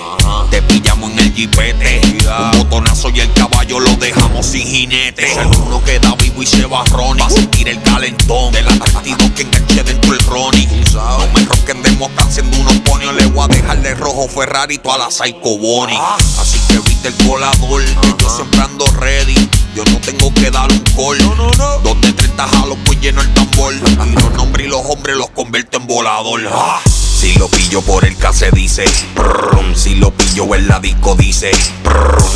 jipete. 1.36 2.00
Un 2.26 2.58
botonazo 2.58 3.10
y 3.10 3.20
el 3.20 3.32
caballo 3.34 3.78
lo 3.78 3.94
dejamos 3.96 4.46
sin 4.46 4.66
jinete. 4.66 5.32
Si 5.32 5.38
alguno 5.38 5.82
queda 5.84 6.14
vivo 6.16 6.42
y 6.42 6.46
se 6.46 6.64
va 6.66 6.82
Ronnie. 6.84 7.22
Va 7.22 7.28
a 7.28 7.30
sentir 7.30 7.68
el 7.68 7.80
calentón 7.82 8.52
De 8.52 8.62
la 8.62 8.72
que 9.34 9.42
enganché 9.42 9.82
dentro 9.84 10.14
el 10.14 10.20
Ronnie. 10.20 10.66
No 10.94 11.28
me 11.34 11.44
roquen 11.44 11.82
de 11.82 11.90
mosca 11.92 12.24
haciendo 12.24 12.58
unos 12.58 12.74
ponios 12.80 13.14
Le 13.14 13.26
voy 13.26 13.44
a 13.44 13.48
dejar 13.48 13.82
de 13.82 13.94
rojo 13.94 14.26
Ferrari 14.28 14.78
toda 14.78 14.98
la 14.98 15.10
Psycho 15.10 15.58
Bonnie. 15.58 15.98
Así 16.40 16.58
que 16.68 16.78
viste 16.80 17.08
el 17.08 17.14
colador 17.26 17.84
Que 17.84 18.22
yo 18.22 18.30
siempre 18.30 18.60
ando 18.60 18.86
ready. 18.98 19.48
Yo 19.74 19.84
no 19.84 19.98
tengo 20.00 20.32
que 20.32 20.50
dar 20.50 20.70
un 20.72 20.80
call. 20.96 21.18
Dos 21.82 22.00
de 22.00 22.12
30 22.12 22.48
jalos 22.48 22.78
pues 22.86 22.98
lleno 23.00 23.20
el 23.20 23.34
tambor. 23.34 23.74
Y 23.74 24.12
los 24.12 24.32
nombres 24.32 24.66
y 24.66 24.70
los 24.70 24.80
hombres 24.86 25.16
los 25.16 25.30
convierto 25.30 25.76
en 25.76 25.86
volador 25.86 26.40
Si 27.26 27.34
lo 27.40 27.48
pillo 27.48 27.82
por 27.82 28.04
el 28.04 28.16
case 28.16 28.52
dice 28.52 28.84
Si 29.74 29.96
lo 29.96 30.12
pillo 30.12 30.54
en 30.54 30.68
la 30.68 30.78
disco 30.78 31.16
dice 31.16 31.50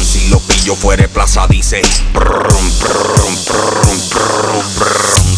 Si 0.03 0.29
lo 0.31 0.41
pillo 0.41 0.75
fuera 0.75 1.07
plaza 1.07 1.47
dice 1.47 1.81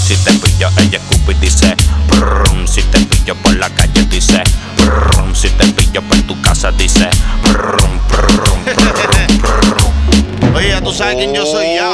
Si 0.03 0.17
te 0.17 0.33
pillo 0.33 0.71
ella 0.79 0.99
escupe 0.99 1.35
dice 1.35 1.77
Si 2.65 2.83
te 2.85 3.01
pillo 3.01 3.35
por 3.43 3.55
la 3.57 3.69
calle 3.69 4.03
dice 4.05 4.43
Si 5.35 5.51
te 5.51 5.67
pillo 5.67 6.01
por 6.01 6.17
tu 6.23 6.41
casa 6.41 6.73
dice 6.73 7.11
Oye, 10.55 10.69
ya 10.69 10.81
tú 10.81 10.95
sabes 10.95 11.17
quién 11.17 11.35
yo 11.35 11.45
soy 11.45 11.75
ya. 11.75 11.91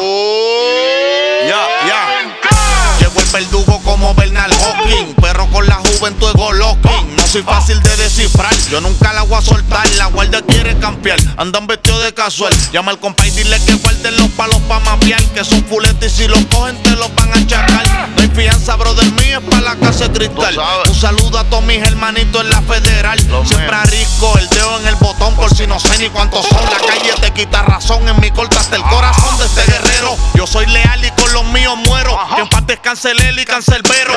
Ya, 1.49 1.67
ya. 1.89 3.01
Llegó 3.01 3.21
el 3.21 3.27
verdugo 3.27 3.81
como 3.83 4.15
Bernal 4.15 4.53
Hawking. 4.53 5.15
Perro 5.15 5.49
con 5.49 5.67
la 5.67 5.75
juventud 5.75 6.33
de 6.33 6.39
Golokin. 6.39 7.18
Soy 7.31 7.43
fácil 7.43 7.79
de 7.83 7.95
descifrar. 7.97 8.55
Yo 8.71 8.81
nunca 8.81 9.13
la 9.13 9.21
voy 9.21 9.37
a 9.37 9.43
soltar. 9.43 9.87
La 9.97 10.07
guardia 10.07 10.41
quiere 10.41 10.79
campear. 10.79 11.19
Andan 11.37 11.67
vestidos 11.67 12.03
de 12.03 12.15
casual. 12.15 12.55
Llama 12.73 12.93
al 12.93 12.99
compa 12.99 13.27
y 13.27 13.31
dile 13.33 13.61
que 13.67 13.75
guarden 13.75 14.17
los 14.17 14.29
palos 14.31 14.57
pa' 14.63 14.81
mapear. 14.81 15.23
Que 15.35 15.45
son 15.45 15.63
fuletes 15.67 16.15
y 16.15 16.23
si 16.23 16.29
los 16.29 16.43
cogen 16.47 16.83
te 16.83 16.91
los 16.93 17.15
van 17.15 17.31
a 17.35 17.47
chacar. 17.47 17.87
No 18.17 18.23
hay 18.23 18.29
fianza, 18.29 18.77
brother 18.77 19.05
mío, 19.13 19.41
es 19.41 19.45
pa' 19.45 19.61
la 19.61 19.77
casa 19.77 20.09
de 20.09 20.15
cristal. 20.15 20.59
Un 20.89 20.95
saludo 20.95 21.39
a 21.39 21.45
todos 21.45 21.63
mis 21.65 21.83
hermanitos 21.83 22.41
en 22.41 22.49
la 22.49 22.63
federal. 22.63 23.21
Siempre 23.45 23.77
arrisco 23.77 24.39
el 24.39 24.49
dedo 24.49 24.81
en 24.81 24.87
el 24.87 24.95
botón 24.97 25.37
por 25.37 25.55
si 25.55 25.67
no 25.67 25.79
sé 25.79 25.99
ni 25.99 26.09
cuántos 26.09 26.47
son. 26.47 26.65
La 26.65 26.79
calle 26.79 27.13
te 27.21 27.31
quita 27.33 27.61
razón. 27.61 28.09
En 28.09 28.19
mi 28.21 28.31
corta 28.31 28.59
hasta 28.59 28.77
el 28.77 28.83
corazón 28.85 29.37
de 29.37 29.45
este 29.45 29.71
guerrero. 29.71 30.17
Yo 30.35 30.47
soy 30.47 30.65
leal 30.65 31.05
y 31.05 31.11
con 31.11 31.31
los 31.35 31.45
míos 31.45 31.77
muero. 31.87 32.19
Que 32.37 32.41
en 32.41 32.49
paz 32.49 32.67
descanse 32.67 33.13
y 33.13 33.45
cancelbero. 33.45 34.15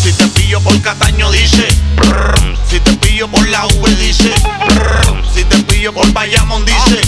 Si 0.00 0.12
te 0.12 0.28
pillo 0.28 0.60
por 0.60 0.80
Cataño, 0.80 1.28
dice. 1.32 1.66
Si 2.68 2.80
te 2.80 2.92
pillo 2.94 3.28
por 3.28 3.46
la 3.48 3.66
V, 3.66 3.96
dice. 3.96 4.32
Si 5.34 5.44
te 5.44 5.58
pillo 5.62 5.92
por 5.92 6.12
Bayamón, 6.12 6.64
dice. 6.64 7.00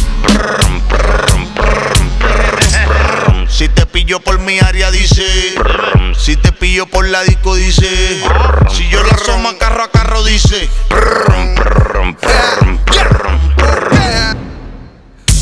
Si 3.49 3.69
te 3.69 3.87
pillo 3.87 4.21
por 4.21 4.39
mi 4.39 4.59
área, 4.61 4.91
dice. 4.91 5.55
Si 6.17 6.37
te 6.37 6.53
pillo 6.53 6.87
por 6.87 7.09
la 7.09 7.23
disco, 7.25 7.55
dice. 7.55 8.23
Si 8.71 8.89
yo 8.89 9.03
la 9.03 9.13
asoma 9.15 9.57
carro 9.59 9.83
a 9.83 9.91
carro, 9.91 10.23
dice. 10.25 10.69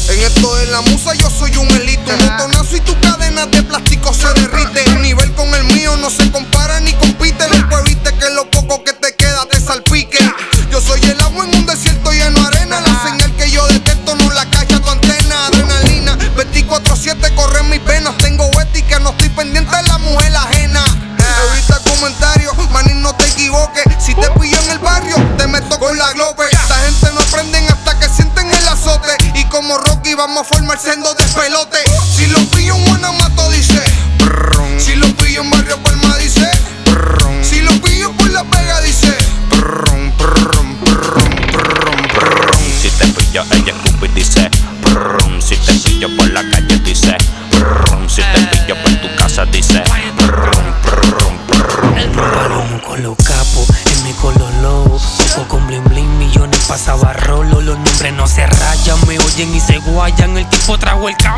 En 0.08 0.22
esto 0.22 0.54
de 0.56 0.66
la 0.66 0.80
musa 0.80 1.14
yo 1.14 1.28
soy 1.28 1.56
un 1.56 1.68
elito 1.68 2.12
Un 2.12 2.18
botonazo 2.28 2.76
y 2.76 2.80
tu 2.80 2.98
cadena 3.00 3.46
de 3.46 3.62
plástico 3.64 4.14
se 4.14 4.28
derrite 4.34 4.82
El 4.86 5.02
nivel 5.02 5.32
con 5.34 5.52
el 5.54 5.64
mío 5.64 5.96
no 5.96 6.10
se 6.10 6.30
compara 6.30 6.80
ni 6.80 6.92
compite 6.94 7.44
Después 7.48 7.84
viste 7.84 8.14
que 8.14 8.30
lo 8.30 8.48
poco 8.50 8.65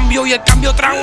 cambio 0.09 0.27
y 0.27 0.33
el 0.33 0.43
cambio 0.43 0.75
trajo 0.75 0.97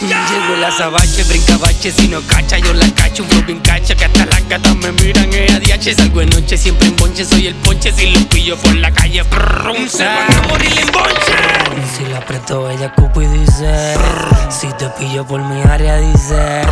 Llegó 0.00 0.56
la 0.60 0.72
sabache, 0.72 1.22
brinca 1.24 1.56
bache, 1.58 1.92
si 1.92 2.08
no 2.08 2.20
cacha, 2.22 2.58
yo 2.58 2.72
la 2.74 2.88
cacho. 2.92 3.22
Un 3.22 3.46
bien 3.46 3.60
cacha, 3.60 3.94
que 3.94 4.04
hasta 4.04 4.26
las 4.26 4.48
gatas 4.48 4.74
me 4.76 4.90
miran. 4.92 5.32
Eh, 5.32 5.46
a 5.54 5.60
diache, 5.60 5.94
salgo 5.94 6.22
en 6.22 6.30
noche, 6.30 6.56
siempre 6.56 6.88
en 6.88 6.96
bonche. 6.96 7.24
Soy 7.24 7.46
el 7.46 7.54
ponche, 7.54 7.92
si 7.92 8.10
lo 8.10 8.20
pillo 8.28 8.56
por 8.56 8.74
la 8.74 8.90
calle. 8.90 9.22
brum, 9.22 9.88
se 9.88 10.04
van 10.04 10.32
a 10.32 10.48
morir 10.48 10.72
en 10.76 10.90
bonche. 10.90 11.86
Si 11.96 12.04
la 12.06 12.18
apretó, 12.18 12.68
ella 12.70 12.92
cupo 12.94 13.22
y 13.22 13.26
dice. 13.26 13.94
Si 14.50 14.66
te 14.78 14.88
pillo 14.98 15.24
por 15.24 15.40
mi 15.40 15.62
área, 15.62 15.96
dice. 15.98 16.62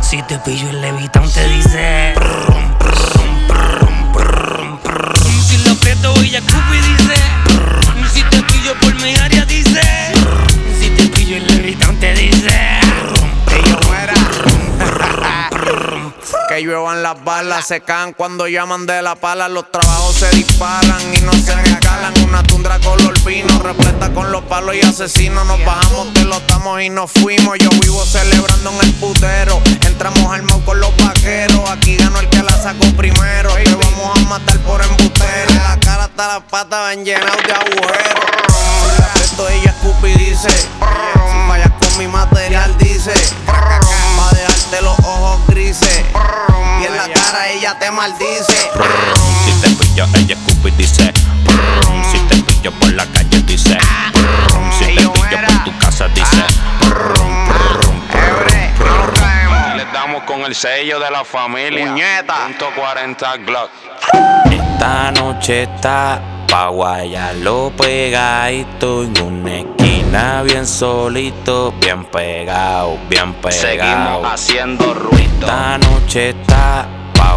Si 0.00 0.22
te 0.22 0.38
pillo 0.38 0.68
en 0.68 0.80
Levitown, 0.80 1.28
te 1.30 1.48
dice. 1.48 2.14
Si 5.48 5.58
lo 5.64 5.72
aprieto, 5.72 6.14
ella 6.22 6.40
cupo 6.40 6.74
y 6.74 6.80
dice. 6.80 7.14
Si 8.12 8.22
te 8.22 8.42
pillo 8.42 8.74
por 8.80 8.94
mi 9.00 9.14
área, 9.16 9.44
dice. 9.44 9.91
Que 16.62 16.68
lluevan 16.68 17.02
las 17.02 17.24
balas, 17.24 17.66
se 17.66 17.80
caen 17.80 18.12
cuando 18.12 18.46
llaman 18.46 18.86
de 18.86 19.02
la 19.02 19.16
pala. 19.16 19.48
Los 19.48 19.72
trabajos 19.72 20.14
se 20.14 20.30
disparan 20.30 21.02
y 21.12 21.20
no 21.22 21.32
se 21.32 21.56
regalan. 21.56 22.14
Una 22.22 22.44
tundra 22.44 22.78
color 22.78 23.20
vino, 23.24 23.58
repleta 23.58 24.12
con 24.12 24.30
los 24.30 24.44
palos 24.44 24.76
y 24.76 24.80
asesinos. 24.80 25.44
Nos 25.44 25.64
bajamos 25.64 26.14
de 26.14 26.24
los 26.24 26.46
tamos 26.46 26.80
y 26.80 26.88
nos 26.88 27.10
fuimos. 27.10 27.58
Yo 27.58 27.68
vivo 27.80 28.04
celebrando 28.04 28.70
en 28.70 28.80
el 28.86 28.94
putero. 28.94 29.60
Entramos 29.84 30.32
al 30.32 30.46
con 30.64 30.78
los 30.78 30.96
vaqueros. 30.98 31.68
Aquí 31.68 31.96
ganó 31.96 32.20
el 32.20 32.28
que 32.28 32.44
la 32.44 32.52
sacó 32.52 32.86
primero. 32.96 33.60
Y 33.60 33.64
te 33.64 33.74
vamos 33.74 34.16
a 34.16 34.20
matar 34.28 34.58
por 34.58 34.80
embustero. 34.82 35.54
La 35.54 35.80
cara 35.80 36.04
hasta 36.04 36.28
las 36.28 36.42
patas 36.42 36.80
van 36.80 37.04
llenas 37.04 37.36
de 37.44 37.52
agujeros. 37.54 38.24
La 38.98 39.06
aprieto, 39.06 39.48
ella 39.48 39.70
escupe 39.70 40.10
y 40.10 40.14
dice. 40.14 40.48
Fallas 41.48 41.72
con 41.80 41.98
mi 41.98 42.06
material, 42.06 42.76
dice. 42.78 43.12
Va 43.48 44.28
a 44.28 44.34
dejarte 44.34 44.81
ella 47.72 47.78
te 47.78 47.90
maldice. 47.90 48.70
Si 49.44 49.52
te 49.60 49.68
pillo, 49.76 50.06
ella 50.14 50.34
escupe 50.34 50.68
y 50.68 50.72
dice. 50.72 51.12
brum. 51.44 52.04
Si 52.10 52.18
te 52.20 52.36
pillo 52.42 52.72
por 52.72 52.92
la 52.92 53.06
calle, 53.06 53.42
dice. 53.42 53.78
brum. 54.48 54.72
Si 54.78 54.84
te 54.84 54.92
pillo 54.94 55.12
por 55.12 55.64
tu 55.64 55.78
casa, 55.78 56.08
dice. 56.08 56.44
Les 59.76 59.92
damos 59.92 60.22
con 60.24 60.42
el 60.42 60.54
sello 60.54 61.00
de 61.00 61.10
la 61.10 61.24
familia. 61.24 61.86
Puñeta. 61.86 62.46
Punto 62.46 62.70
40 62.76 63.36
Glock. 63.38 63.70
Esta 64.50 65.12
noche 65.12 65.62
está 65.62 66.20
pa' 66.48 66.68
guayarlo 66.68 67.72
pegadito 67.78 69.04
en 69.04 69.22
una 69.22 69.58
esquina 69.60 70.42
bien 70.42 70.66
solito, 70.66 71.72
bien 71.80 72.04
pegado, 72.04 72.98
bien 73.08 73.32
pegado. 73.34 73.52
Seguimos 73.52 74.32
haciendo 74.32 74.92
ruido. 74.92 75.22
Esta 75.40 75.78
noche 75.78 76.30
está 76.30 76.51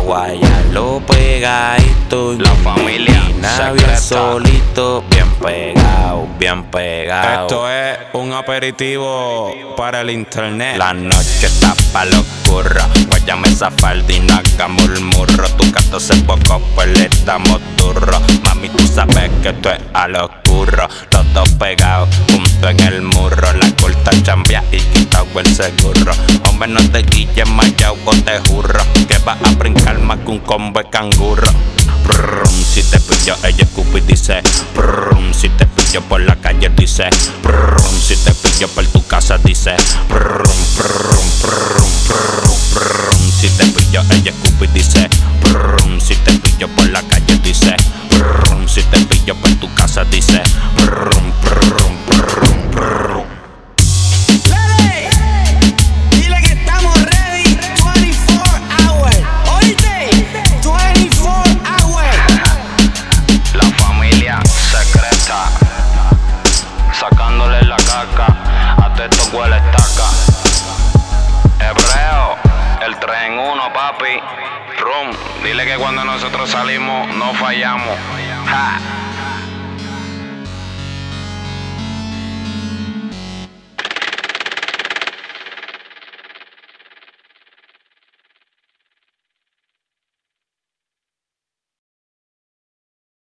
pa' 0.06 0.30
guayarlo 0.34 1.02
pegadito 1.08 2.34
La 2.40 2.52
familia 2.64 3.26
bien 3.74 3.98
solito, 3.98 5.04
bien 5.10 5.30
pegado, 5.36 6.28
bien 6.40 6.64
pegado. 6.64 7.44
Esto 7.44 7.70
es 7.70 7.98
un 8.14 8.34
aperitivo 8.34 9.54
para 9.78 10.02
el 10.02 10.10
internet. 10.10 10.78
La 10.78 10.94
noche 10.94 11.46
está 11.46 11.74
pa' 11.94 12.06
los 12.06 12.24
curros. 12.48 13.15
Guayame 13.26 13.48
esa 13.48 13.72
falda 13.72 14.14
y 14.14 14.20
no 14.20 14.36
hagamos 14.36 14.84
el 14.84 15.02
murro. 15.02 15.50
Tu 15.58 15.72
gato 15.72 16.00
se 16.00 16.14
poco, 16.18 16.62
pues 16.76 16.88
le 16.90 17.10
damos 17.26 17.60
turro. 17.76 18.22
Mami, 18.44 18.70
tú 18.70 18.86
sabes 18.86 19.32
que 19.42 19.50
esto 19.50 19.72
es 19.72 19.80
a 19.96 20.08
lo. 20.08 20.30
Los 21.12 21.34
dos 21.34 21.50
pegados 21.54 22.08
junto 22.30 22.70
en 22.70 22.80
el 22.82 23.02
murro. 23.02 23.52
La 23.54 23.76
corta 23.82 24.12
chambia 24.22 24.64
y 24.72 24.78
quitado 24.78 25.26
el 25.40 25.56
seguro. 25.56 26.12
Hombre, 26.48 26.68
no 26.68 26.80
te 26.92 27.00
guilles 27.00 27.50
mayao 27.50 27.98
o 28.06 28.12
te 28.12 28.38
jurro. 28.48 28.80
Que 29.08 29.18
vas 29.26 29.38
a 29.44 29.52
brincar 29.56 30.00
más 30.02 30.20
que 30.20 30.30
un 30.30 30.40
combo 30.40 30.80
de 30.80 30.90
canguro. 30.92 31.48
Brum, 32.04 32.64
si 32.64 32.84
te 32.84 33.00
pillo, 33.00 33.36
ella 33.44 33.64
escupe 33.64 33.98
y 33.98 34.02
dice. 34.02 34.44
Brum, 34.76 35.34
si 35.34 35.50
te 35.50 35.66
pillo 35.66 36.02
por 36.02 36.22
la 36.22 36.36
calle, 36.36 36.70
dice. 36.78 37.10
Brum, 37.42 38.00
si 38.00 38.16
te 38.18 38.36
pillo 38.36 38.68
por 38.68 38.86
tu 38.86 39.04
casa, 39.08 39.40
dice. 39.40 39.76
Brum, 40.10 40.44
brum, 40.78 41.26
brum, 41.42 41.90
brum, 42.08 42.45
brum. 43.46 43.58
Si 43.58 43.58
te 43.58 43.66
pillo, 43.66 44.02
ella 44.12 44.32
escupe 44.32 44.68
salimos 76.48 77.08
no 77.16 77.34
fallamos. 77.34 77.98